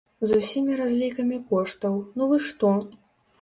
З 0.29 0.37
ўсімі 0.37 0.77
разлікамі 0.79 1.37
коштаў, 1.51 2.01
ну 2.17 2.31
вы 2.33 2.41
што! 2.49 2.73